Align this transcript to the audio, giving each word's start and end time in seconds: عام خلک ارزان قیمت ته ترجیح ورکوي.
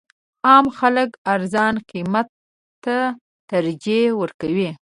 عام 0.47 0.65
خلک 0.77 1.09
ارزان 1.33 1.75
قیمت 1.91 2.27
ته 2.83 2.97
ترجیح 3.49 4.05
ورکوي. 4.21 4.69